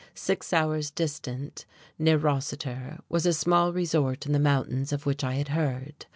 Six 0.15 0.51
hours 0.51 0.89
distant, 0.89 1.67
near 1.99 2.17
Rossiter, 2.17 2.97
was 3.07 3.27
a 3.27 3.33
small 3.33 3.71
resort 3.71 4.25
in 4.25 4.31
the 4.31 4.39
mountains 4.39 4.91
of 4.91 5.05
which 5.05 5.23
I 5.23 5.35
had 5.35 5.49
heard. 5.49 6.07